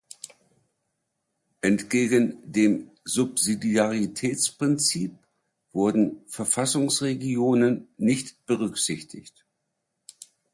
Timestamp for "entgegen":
1.61-2.39